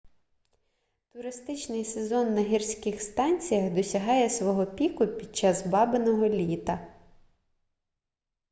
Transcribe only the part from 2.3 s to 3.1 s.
на гірських